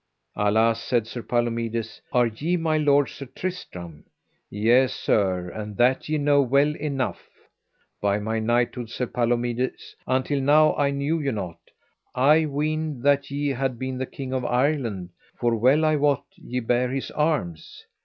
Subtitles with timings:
[0.35, 4.03] Alas, said Sir Palomides, are ye my lord Sir Tristram?
[4.49, 7.29] Yea, sir, and that ye know well enough.
[8.01, 11.59] By my knighthood, said Palomides, until now I knew you not;
[12.15, 16.61] I weened that ye had been the King of Ireland, for well I wot ye
[16.61, 17.85] bare his arms.